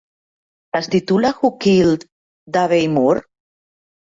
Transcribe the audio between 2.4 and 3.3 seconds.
Davey Moore?